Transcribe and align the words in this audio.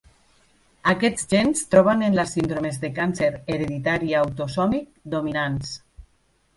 Aquests 0.93 1.27
gens 1.33 1.61
troben 1.75 2.01
en 2.09 2.17
les 2.21 2.33
síndromes 2.39 2.81
de 2.87 2.91
càncer 2.97 3.31
hereditari 3.37 4.19
autosòmic 4.25 4.93
dominants. 5.17 5.81